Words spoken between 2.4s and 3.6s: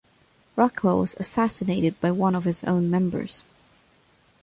his own members.